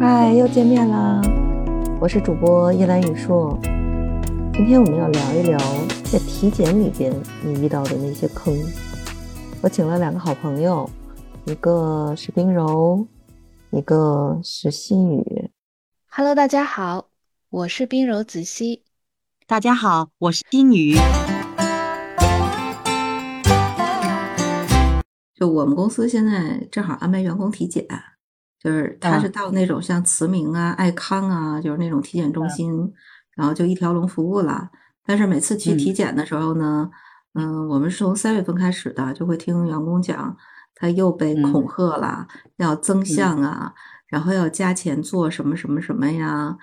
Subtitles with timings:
[0.00, 1.20] 嗨， 又见面啦！
[2.00, 3.58] 我是主播叶兰雨硕。
[4.54, 5.58] 今天我们要聊一聊
[6.10, 7.12] 在体检里边
[7.44, 8.56] 你遇到的那些坑。
[9.60, 10.88] 我请了两个好朋友，
[11.44, 13.06] 一个是冰柔，
[13.70, 15.50] 一个是心雨。
[16.08, 17.08] Hello，大家好，
[17.50, 18.84] 我是冰柔子熙。
[19.46, 20.96] 大家好，我是心雨。
[25.42, 27.84] 就我们公司现在正好安排员工体检，
[28.60, 32.92] 就是他是到那种像慈铭啊、爱康啊，就是那种体检中心，
[33.34, 34.70] 然后就一条龙服务了。
[35.04, 36.88] 但是每次去体检的时候呢，
[37.34, 40.36] 嗯，我们是从三月份开始的，就会听员工讲，
[40.76, 42.28] 他又被恐吓了，
[42.58, 43.74] 要增项啊，
[44.06, 46.56] 然后要加钱做什么什么什么呀。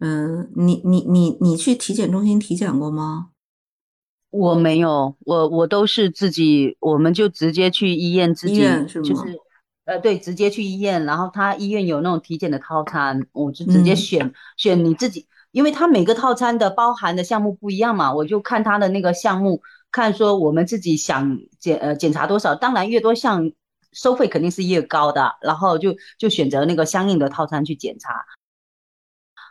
[0.00, 3.30] 嗯，你你你你去体检中心体检过吗？
[4.36, 9.38] 我没有，我我都是自己，我们就直接去医院自己，就是，
[9.84, 23.52] 呃，对，直接去医院，然后他医院有那种体检的套餐，我就直接选选你自己，因为他每个套餐的包含的项目不一样嘛，我就看他的那个项目，看说我们自己想检呃检查多少，当然越多项
[23.92, 28.26] 收费肯定是越高的，然后就就选择那个相应的套餐去检查。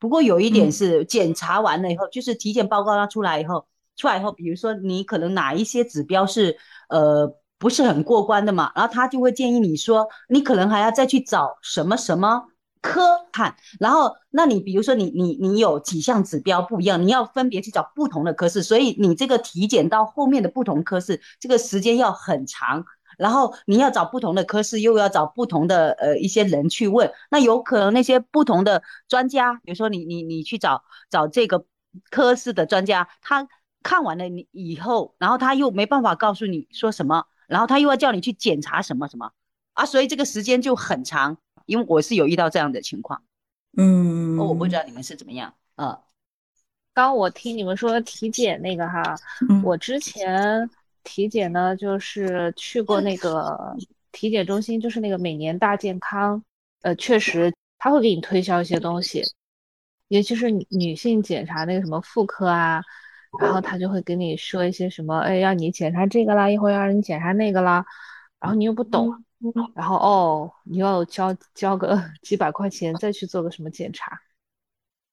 [0.00, 3.68] 不过有一点是检查完了以后，就是体检报告它出来以后。
[3.96, 6.56] 出来以后，比如说你可能哪一些指标是
[6.88, 12.42] 呃不是很过关的嘛，然后他就会建议你说，你可能还要再去找什么什么
[12.82, 13.00] 科
[13.32, 22.84] 看，然后那你比如说你你你有几项指标不一样，你要分别去找不同的科室，所以你这个体检到后面的不同科室，这个时间要很长，
[23.16, 31.64] 然后你要找不同的科室，又要找不同的呃一些人去问，那有可能那些不同的专家，比如说你你你去找找这个
[32.10, 33.48] 科室的专家，他。
[33.84, 39.30] 看完了你以后，然后他又没办法告诉你说什么，然后他又要叫你去检查什么什么
[39.74, 41.38] 啊，所以这个时间就很长。
[41.66, 43.22] 因为我是有遇到这样的情况，
[43.78, 45.98] 嗯，我不知道你们是怎么样啊。
[46.92, 49.16] 刚我听你们说体检那个哈，
[49.62, 50.68] 我之前
[51.04, 53.74] 体检呢，就是去过那个
[54.12, 56.44] 体检中心，就是那个每年大健康，
[56.82, 59.22] 呃，确实他会给你推销一些东西，
[60.08, 62.82] 尤其是女性检查那个什么妇科啊。
[63.40, 67.84] 然后他就会跟你说一些什么，哎，要你检查这个啦，一会儿要让你检查那个啦，
[68.40, 69.12] 然后你又不懂，
[69.74, 74.20] 然后哦，你要交交个 几百块钱再去做个什么检查。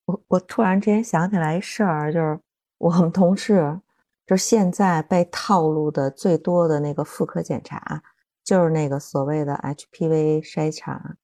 [0.05, 2.39] 我我突然之间想起来一事儿，就是
[2.77, 3.79] 我们同事，
[4.27, 8.03] 就现在被套路的最多的那个妇科检查，
[8.43, 11.15] 就是那个所谓的 HPV 筛查。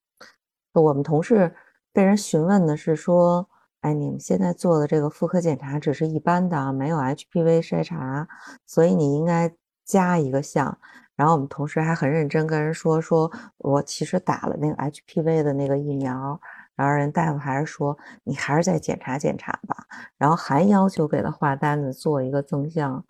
[0.73, 1.55] 我们同事
[1.93, 3.49] 被人询问的是说。
[3.87, 8.27] 哎，你们现在做的这个妇科检查只是一般的，没有 HPV 筛查，
[8.65, 9.49] 所以你应该
[9.85, 10.77] 加一个项。
[11.15, 16.37] 然后我们同事还很认真跟人说，说我其实打了那个 HPV 的那个疫苗。
[16.75, 19.87] 然后人大夫还是说，你还是再检查检查吧。
[20.17, 23.01] 然后还要求给他画单子做一个增项。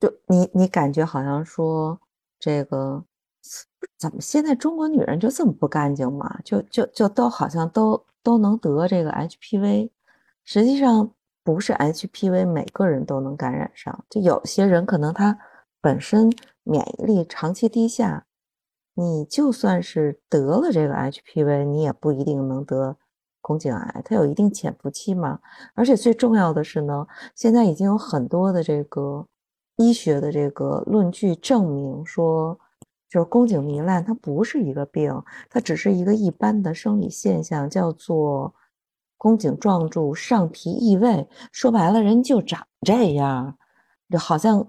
[0.00, 2.00] 就你你感觉好像说
[2.38, 3.04] 这个
[3.98, 6.40] 怎么现在中国女人就这么不干净嘛？
[6.42, 8.02] 就就就都好像都。
[8.22, 9.90] 都能得这个 HPV，
[10.44, 11.12] 实际上
[11.42, 15.38] 不是 HPV 每个人都能感染上，就有些人可能他
[15.80, 16.32] 本身
[16.62, 18.26] 免疫力长期低下，
[18.94, 22.96] 你就算是得了这个 HPV，你也不一定能得
[23.40, 25.40] 宫颈癌，它有一定潜伏期嘛。
[25.74, 29.26] 而且最重要的是呢，现在已经有很多的这个
[29.76, 32.58] 医学的这个论据证明说。
[33.12, 35.12] 就是宫颈糜烂，它不是一个病，
[35.50, 38.54] 它只是一个一般的生理现象，叫做
[39.18, 41.28] 宫颈撞柱上皮异位。
[41.52, 43.58] 说白了，人就长这样，
[44.08, 44.66] 就好像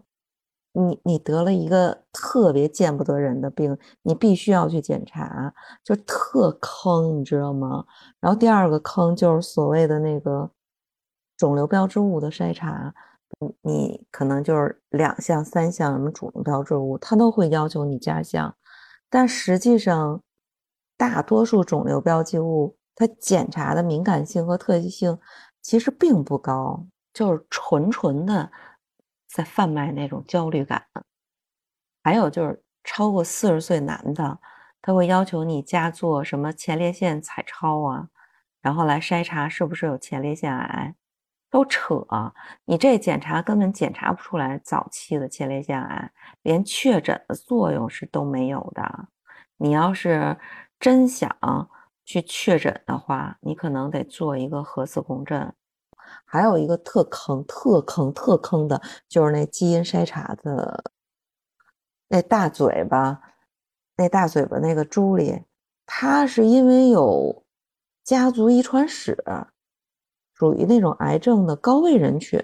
[0.73, 7.85] 你你得了一个特别见不得人的病，你必须要去检查，就特坑，你知道吗？
[8.19, 10.51] 然后第二个坑就是所谓的那个
[11.37, 12.93] 肿瘤标志物的筛查。
[13.61, 18.55] 你可能就是两项、三项什么肿瘤标志物，它都会要求你加项，
[19.09, 20.21] 但实际上，
[20.97, 25.19] 大多数肿瘤标记物它检查的敏感性和特异性
[25.61, 28.51] 其实并不高，就是纯纯的
[29.27, 30.85] 在贩卖那种焦虑感。
[32.03, 34.39] 还有就是超过四十岁男的，
[34.81, 38.09] 他会要求你加做什么前列腺彩超啊，
[38.61, 40.95] 然后来筛查是不是有前列腺癌。
[41.53, 42.03] 都扯，
[42.65, 46.11] 你这检查根本检查不出来早期的前列腺癌，
[46.41, 49.07] 连确诊的作用是都没有的。
[49.57, 50.35] 你要是
[50.79, 51.29] 真想
[52.05, 55.53] 去确诊的话，你可能得做一个核磁共振。
[56.25, 60.91] 还有一个特坑、特坑、特坑的，就是那基因筛查的
[62.07, 63.21] 那大嘴巴，
[63.95, 65.43] 那大嘴巴那个朱莉，
[65.85, 67.45] 她是因为有
[68.03, 69.23] 家族遗传史，
[70.43, 72.37] 属于那种癌症的高危人群，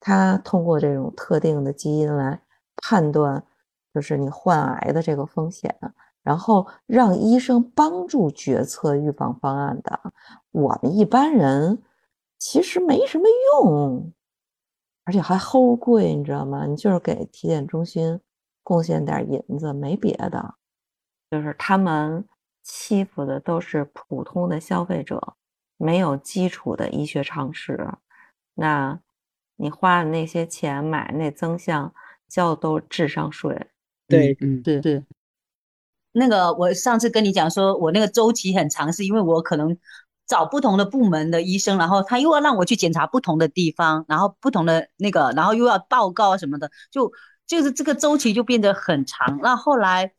[0.00, 2.40] 他通过这种特定的基因来
[2.76, 3.44] 判断，
[3.92, 5.76] 就是你患癌的这个风险，
[6.22, 10.00] 然后让医生帮助决策预防方案的。
[10.52, 11.82] 我们一般人
[12.38, 14.10] 其实没什么用。
[15.04, 16.64] 而且还齁贵，你知道吗？
[16.64, 18.18] 你就是给体检中心
[18.62, 20.54] 贡献点银子，没别的，
[21.30, 22.26] 就是他们
[22.62, 25.34] 欺负的都是普通的消费者，
[25.76, 27.88] 没有基础的医学常识。
[28.54, 29.00] 那
[29.56, 31.94] 你花的那些钱买那增项，
[32.28, 33.68] 交的都是智商税。
[34.08, 35.04] 对，嗯，对对。
[36.12, 39.76] 那个我上次跟你讲说，我那个周期很长，是因为我可能。
[40.26, 47.12] 找不同的部门的医生，然后他又要让我去检查不同的地方，然后不同的那个，然后又要报告什么的，就
[47.46, 49.38] 就是这个周期就变得很长。
[49.42, 50.14] 那后来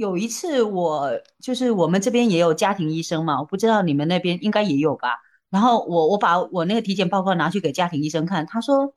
[0.00, 1.10] 有一次，我
[1.40, 5.18] 就是我们这边也有家庭医生嘛，我不知道你们那边应该也有吧。
[5.50, 8.94] 然后我我把我那个体检报告拿去给家庭医生看，他说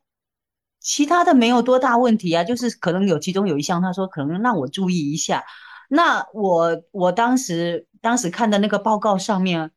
[0.80, 5.44] 其他的没有多大问题啊，就是可能有其中有一项，他说可能让我注意一下。
[5.90, 9.72] 那我我当时当时看的那个报告上面。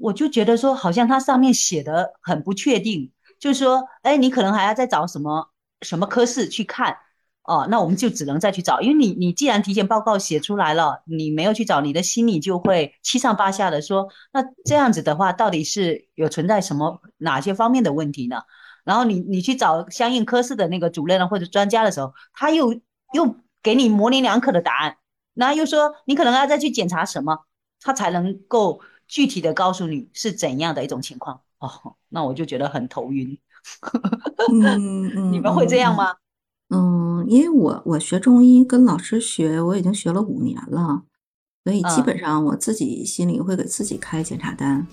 [0.00, 5.50] 我就觉得说，好像它上面写的很不确定，就是说，哎，你可能还要再找什么
[5.82, 6.96] 什么科室去看
[7.48, 18.42] 哦，那我们就只能再去找，因为你你既然体检报告写出来了，你没有去找，你的心里就会七上八下的说，那这样子的话，到底是有存在什么哪些方面的问题呢？
[18.84, 22.74] 然后你你去找相应科室的那个主任或者专家的时候，他又
[23.14, 24.96] 又给你模棱两可的答案，
[25.34, 27.46] 然后又说你可能要再去检查什么，
[27.80, 28.80] 他才能够。
[29.10, 33.38] 具体的告诉你是怎样的一种情况哦，那我就觉得很头晕。
[34.52, 36.14] 嗯你们会这样吗？
[36.68, 41.02] 嗯，因为我我学中医跟老师学，我已经学了五年了，
[41.62, 44.86] 所以基本上我自己心里会给自己开检查单。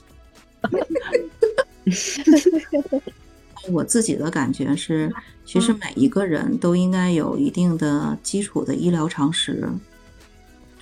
[3.72, 5.10] 我自己的感觉是，
[5.46, 9.66] 其实每一个人都应该有一定的基础的医疗常识，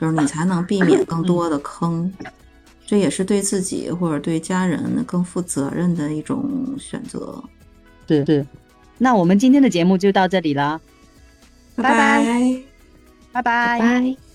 [0.01, 2.11] 就是你才能避免更多的坑。
[2.83, 7.43] 这也是对自己或者对家人更负责任的一种选择。
[8.07, 8.43] 对对，
[8.97, 10.81] 那我们今天的节目就到这里了，
[11.75, 12.63] 拜拜，
[13.31, 13.79] 拜拜。
[13.79, 14.32] 拜。